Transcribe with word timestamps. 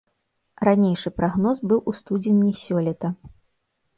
Ранейшы 0.67 1.11
прагноз 1.19 1.61
быў 1.71 1.79
у 1.91 1.95
студзені 1.99 2.49
сёлета. 2.65 3.07